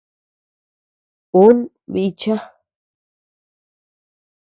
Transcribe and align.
Un 1.41 1.57
bícha. 1.93 2.37